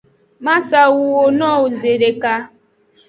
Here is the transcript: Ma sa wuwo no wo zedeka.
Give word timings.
Ma 0.45 0.55
sa 0.69 0.81
wuwo 0.95 1.23
no 1.37 1.49
wo 1.59 1.67
zedeka. 1.79 2.33